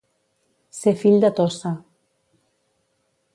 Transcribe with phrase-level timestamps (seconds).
[0.77, 1.75] Ser fill de Tossa.